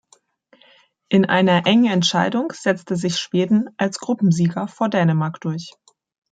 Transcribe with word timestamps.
In 1.09 1.25
einer 1.25 1.67
engen 1.67 1.91
Entscheidung 1.93 2.51
setzte 2.53 2.95
sich 2.95 3.17
Schweden 3.17 3.69
als 3.77 3.99
Gruppensieger 3.99 4.67
vor 4.67 4.89
Dänemark 4.89 5.39
durch. 5.41 5.73